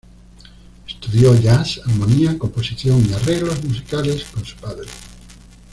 Estudió 0.87 1.35
jazz, 1.35 1.79
armonía, 1.85 2.35
composición 2.39 3.07
y 3.07 3.13
arreglos 3.13 3.63
musicales 3.63 4.23
con 4.33 4.43
su 4.43 4.55
padre. 4.55 4.89